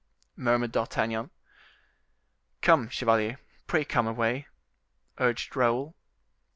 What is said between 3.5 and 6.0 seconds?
pray come away," urged Raoul.